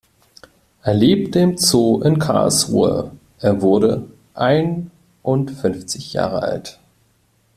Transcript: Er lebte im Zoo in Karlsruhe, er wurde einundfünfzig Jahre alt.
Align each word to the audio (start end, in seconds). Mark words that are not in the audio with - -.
Er 0.81 0.95
lebte 0.95 1.41
im 1.41 1.59
Zoo 1.59 2.01
in 2.01 2.17
Karlsruhe, 2.17 3.11
er 3.37 3.61
wurde 3.61 4.07
einundfünfzig 4.33 6.13
Jahre 6.13 6.41
alt. 6.41 6.79